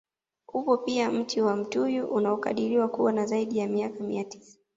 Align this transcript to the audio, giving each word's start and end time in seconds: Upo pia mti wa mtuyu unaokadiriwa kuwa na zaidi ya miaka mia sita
Upo 0.53 0.77
pia 0.77 1.09
mti 1.11 1.41
wa 1.41 1.55
mtuyu 1.55 2.05
unaokadiriwa 2.07 2.87
kuwa 2.87 3.11
na 3.11 3.25
zaidi 3.25 3.57
ya 3.59 3.67
miaka 3.67 4.03
mia 4.03 4.25
sita 4.31 4.57